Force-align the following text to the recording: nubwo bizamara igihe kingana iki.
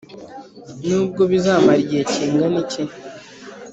nubwo 0.87 1.21
bizamara 1.31 1.79
igihe 1.83 2.03
kingana 2.11 2.57
iki. 2.63 2.83